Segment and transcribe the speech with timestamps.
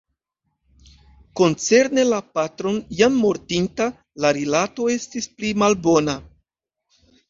[1.41, 3.89] Koncerne la patron, jam mortinta,
[4.27, 6.23] la rilato estis pli malbona.